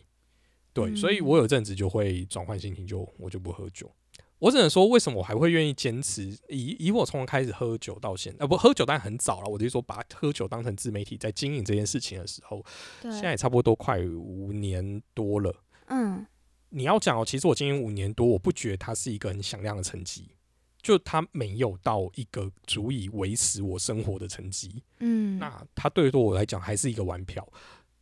[0.73, 3.91] 对，所以我有阵子就会转换心情，就我就不喝酒。
[4.41, 6.37] 我只能说，为什么我还会愿意坚持？
[6.51, 9.47] 以以我从开始喝酒到现在，不喝酒，但很早了。
[9.49, 12.63] 我就说，把喝酒当成自媒体在经营这件事情的时候，
[13.01, 15.55] 现在也差不多快五年多了。
[15.87, 16.27] 嗯，
[16.69, 20.29] 你要讲哦，其实我经营五年多，我不觉得它是一个很响亮的成绩。
[20.85, 27.51] 就他没有到一个足以维持我生活的成绩，嗯，那他对于我来讲还是一个玩票。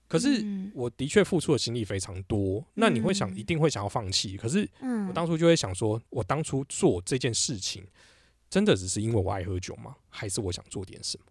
[0.08, 4.36] 可是我的确付出的心力非常多，那你会想一定会想要放弃。
[4.36, 4.68] 可是
[5.08, 7.86] 我当初就会想说，我当初做这件事情，
[8.50, 9.94] 真的只是因为我爱喝酒吗？
[10.08, 11.24] 还是我想做点什么？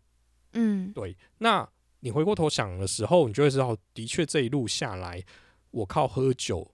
[0.54, 1.16] 嗯，对。
[1.38, 5.22] 那你回过头想的时候，你就会知道，的确这一路下来，
[5.70, 6.74] 我靠喝酒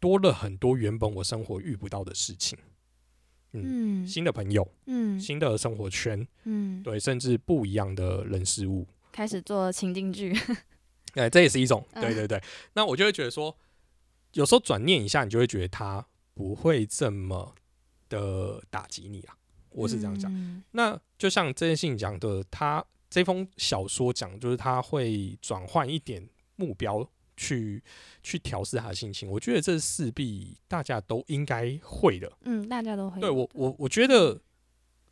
[0.00, 2.56] 多了很多原本我生活遇不到的事情。
[3.52, 10.34] 嗯，新的朋友，嗯，新的生活圈，嗯，对，甚至不一样的人事物，开始做情境剧，
[11.14, 12.42] 哎，这也是一种，对对对。
[12.72, 13.56] 那我就会觉得说，
[14.32, 17.54] 有时候转念一下，你就会觉得他不会这么
[18.08, 19.36] 的打击你啊。
[19.70, 20.62] 我是这样讲。
[20.72, 27.08] 那就像这件事情讲的，他这封小说讲，就是他会转换一点目标。
[27.36, 27.82] 去
[28.22, 32.30] 去调试他的心情，我觉得这势必大家都应该会的。
[32.42, 33.20] 嗯，大家都会。
[33.20, 34.40] 对我，我我觉得，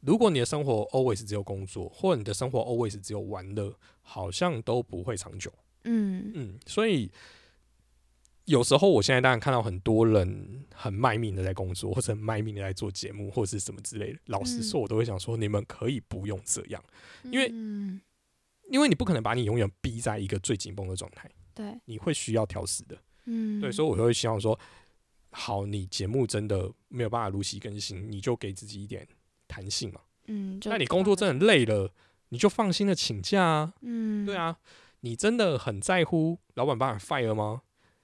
[0.00, 5.52] 如果你的生活 always 只有工作，或者你的生活 always 只有玩乐，好像都不会长久。
[5.85, 7.11] 嗯嗯，所以
[8.44, 14.18] 有时候我现在当然看到很多人很卖命的在工作，或者很卖命的在做节目，或者是什么之类的。
[14.26, 16.85] 老实说，我都会想说，你们可以不用这样，
[17.24, 17.48] 因为
[18.70, 21.30] 因为你不可能把你永远逼在一个最紧绷的状态。
[21.54, 24.58] 对，你会需要调试的，嗯，对，所以我会希望说，
[25.30, 29.06] 好，你节目真的没有办法如期更新，你就给自己一点
[29.46, 31.92] 弹性嘛，嗯，那你工作真的累了，
[32.30, 34.58] 你就放心的请假啊，嗯，对啊，
[35.00, 37.62] 你真的很在乎老板把你 fire 吗？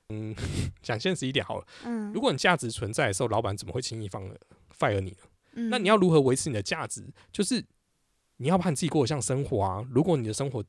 [0.09, 0.35] 嗯，
[0.83, 4.23] 讲现实一点好了，嗯，如果你价值存在的时候，老板怎么会轻易放
[4.79, 5.17] fire 你呢？
[5.55, 7.05] 嗯，那你要如何维持你的价值？
[7.33, 7.65] 就是
[8.37, 10.63] 你要把你自己过得像生活啊，如果你的生活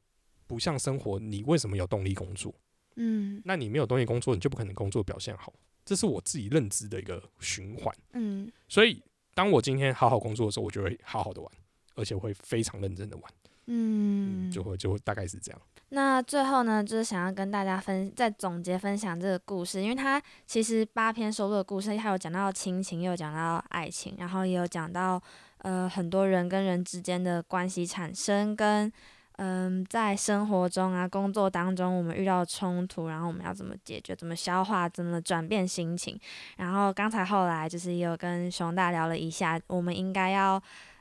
[0.48, 2.56] 不像生活，你为什么有动力工作？
[3.00, 5.54] 嗯，那你没有东西工作，你就不可能工作表现好，
[5.86, 7.96] 这是我自己认知的一个循环。
[8.14, 9.02] 嗯，所以
[9.36, 11.52] 当我今天好好工作的时候，我就会好好的玩，
[11.94, 13.32] 而且会非常认真的玩。
[13.68, 15.62] 嗯，就会就会大概是这样。
[15.90, 25.22] 那最后呢，就是想要跟大家分再总结分享这个故事，因为它其实八篇收录的故事，它有讲到亲情，又讲到爱情，然后也有讲到
[25.60, 28.92] 呃很多人跟人之间的关系产生跟。
[29.38, 36.20] 嗯，在生活中啊，工作当中，我们遇到冲突，然后我们要怎么解决，怎么消化，怎么转变心情。
[36.58, 40.60] 然后刚才后来就是也有跟熊大聊了一下，我们应该要，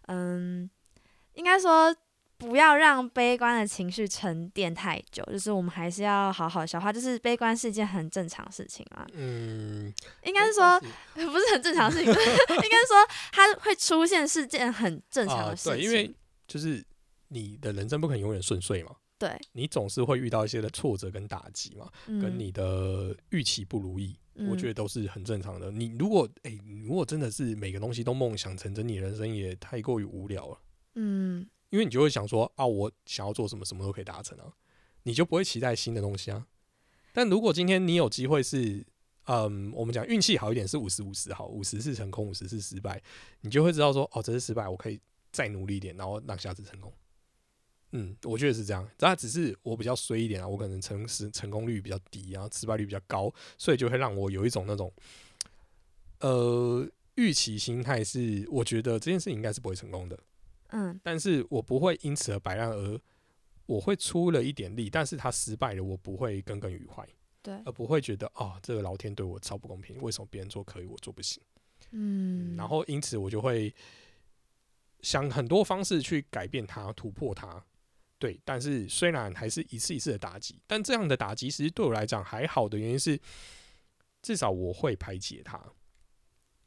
[0.09, 0.69] 嗯，
[1.33, 1.97] 应该说
[2.37, 6.93] 不要让悲观的情绪沉淀太久，就是我们还是要好好消化。
[6.93, 9.07] 就是悲观是一件很正常的事情啊。
[9.15, 9.91] 嗯，
[10.25, 10.79] 应该是说
[11.15, 15.73] 不是很正常的事情， 应该说它会出现是件很正常的事情。
[15.73, 16.15] 对，因为
[16.47, 16.85] 就是。
[17.29, 18.97] 你的人生不可能永远顺遂嘛？
[19.19, 24.15] 对，你总是会遇到一些的挫折跟打击嘛，跟你的预期不如意，
[24.51, 25.71] 我觉得都是很正常的。
[25.71, 30.61] 你如果哎，如果真的是每个东西都梦想成真，你人生也太过于无聊了。
[30.97, 34.53] 嗯，因为你就会想说啊，我想要做什么，什么都可以达成啊，
[35.05, 36.47] 你就不会期待新的东西啊。
[37.15, 38.87] 但如果今天你有机会是
[39.25, 43.03] 嗯，我们讲运气好一点是五十五十好，五十是成功，五十是失败，
[43.41, 45.01] 你就会知道说，哦，这是失败，我可以
[45.33, 46.93] 再努力一点，然后让下次成功。
[47.93, 54.93] 嗯，我觉得是这样，但只是我比较衰一点啊，我可能成实成功率比较低，然后失败率比较高，所以就会让我有一种那种，
[56.21, 60.19] 呃，预期心态是，我觉得这件事情应该是不会成功的。
[60.71, 63.01] 嗯，但是我不会因此而摆烂，而
[63.67, 67.09] 我会出了一点力，但是他失败了，我不会耿耿于怀，
[67.41, 71.41] 对，而不会觉得哦，这个老天对我超不公平，为什么别人做可以，我做不行？
[71.93, 73.73] 嗯，然后因此我就会
[75.03, 77.65] 想很多方式去改变它，突破它。
[78.19, 83.21] 对，但是虽然还是一次一次的打击，但这样的打击其实对我来讲还好的原因是，
[84.23, 85.61] 至少我会排解它。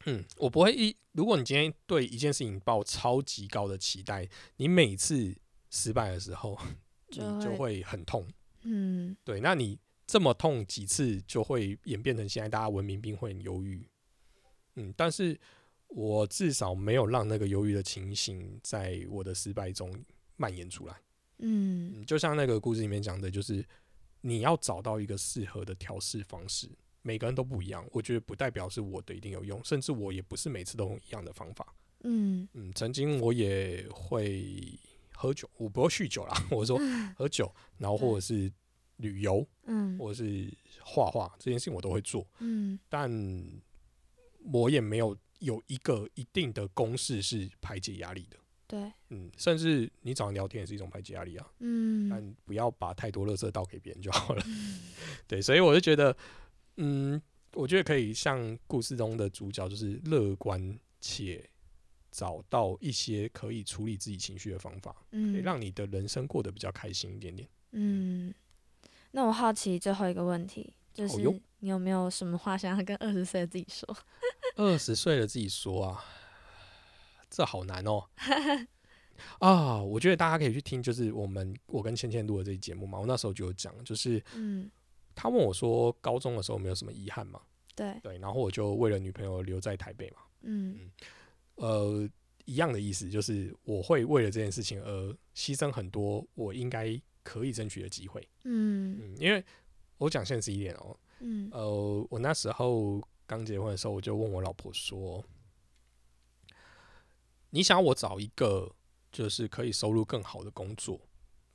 [0.06, 4.26] 嗯，我不会一，如果你今天对一件事情抱超级高的期待，
[4.56, 5.36] 你每次
[5.70, 6.58] 失败的时候，
[7.08, 8.26] 你就会很痛。
[8.62, 13.86] 嗯，对，那你这么痛几次，就会演变成现在大家文明病会很忧郁。
[14.76, 15.38] 嗯，但是
[15.88, 19.92] 我至少没有让那个忧郁的情形在我的失败中
[20.36, 20.96] 蔓延出来。
[21.40, 23.64] 嗯，就像那个故事里面讲的，就是
[24.20, 26.68] 你要找到一个适合的调试方式，
[27.02, 27.86] 每个人都不一样。
[27.92, 31.74] 我觉得不代表是我的一定有用，甚至我也不是每次都用一样的方法。
[32.02, 34.78] 嗯嗯，曾经我也会
[35.14, 36.46] 喝酒，我不会酗酒啦。
[36.50, 36.78] 我说
[37.16, 38.50] 喝酒，然后或者是
[38.96, 42.26] 旅游，嗯，或者是画画这件事情我都会做。
[42.38, 43.10] 嗯，但
[44.52, 48.38] 我也没有有一个一定的公式是排解压力的。
[48.70, 54.44] 对，嗯，甚至你找人聊天也是一种排解压力啊，嗯，但不要把太多垃圾倒给别人就好了，
[55.26, 56.16] 对，所以我就觉得，
[56.76, 57.20] 嗯，
[57.54, 61.44] 我觉得可以像故事中的主角，就是乐观且
[62.12, 67.48] 找到一些可以处理自己情绪的方法，嗯，让你的人生过得比较开心一点点。
[67.72, 68.32] 嗯，
[69.10, 71.16] 那我好奇最后一个问题，就是
[71.58, 73.96] 你有没有什么话想要跟二十岁的自己说？
[74.56, 76.04] 二十岁的自己说啊。
[77.30, 78.04] 这好难哦！
[79.38, 82.98] 啊，我觉得大家可以去听，就是我们我跟芊芊录的这期节目嘛。
[82.98, 84.70] 我那时候就有讲，就是嗯，
[85.14, 87.40] 他问我说，高中的时候没有什么遗憾嘛？
[87.76, 90.16] 对对，然后我就为了女朋友留在台北嘛。
[90.40, 90.90] 嗯
[91.56, 92.08] 呃，
[92.46, 98.26] 一样的意思，就是我会为了这件事情而牺牲很多我应该可以争取的机会。
[98.44, 99.44] 嗯嗯，因为
[99.98, 105.22] 我讲现实一点哦，嗯呃，我那时候刚结婚的时候，我就问我老婆说。
[107.50, 108.74] 你想我找一个
[109.12, 111.00] 就是可以收入更好的工作，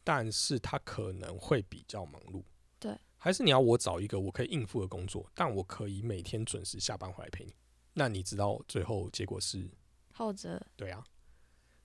[0.03, 2.43] 但是他可能会比较忙碌，
[2.79, 2.97] 对。
[3.17, 7.55] 还是你要我找一个我可以应付的工作，但我可以每天准时下班回来陪你？
[7.93, 9.67] 那你知道最后结果是
[10.13, 10.63] 后者？
[10.75, 11.03] 对啊。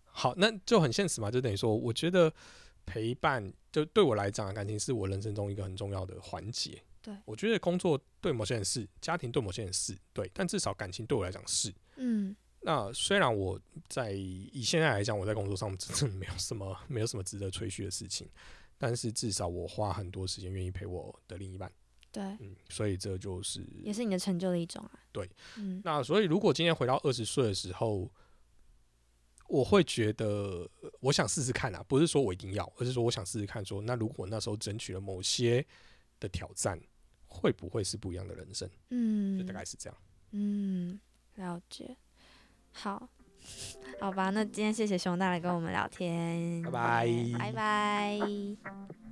[0.05, 2.31] 好，那就很现实嘛，就等于说，我觉得
[2.85, 6.83] 陪伴就对我来讲，感情是我人生中一个很重要的环节。
[7.01, 12.37] 对，我觉得工作对某些人是，家庭对某些人是，对，但至少感情对我来讲是，嗯。
[12.63, 13.59] 那虽然我
[13.89, 18.29] 在以现在来讲，我在工作上真的没有什么没有什么值得吹嘘的事情，
[18.77, 21.73] 但是至少我花很多时间愿意陪我的另一半。
[22.13, 25.01] 对，嗯，所以这就是也是你的成就的一种啊。
[25.13, 28.11] 对，嗯，那所以如果今天回到二十岁的时候，
[29.47, 30.69] 我会觉得
[31.01, 35.65] 我想试试看啊，不是说我一定要，而是说我想试试看，说那如果那时候争取了某些
[36.19, 36.81] 的挑战，
[37.27, 38.69] 会不会是不一样的人生？
[38.91, 39.97] 嗯，就大概是这样。
[40.33, 41.01] 嗯，
[41.37, 41.97] 了解。
[42.73, 43.09] 好，
[44.01, 47.09] 好吧，那今天谢谢熊大来跟我们聊天，拜拜，
[47.39, 49.10] 拜拜。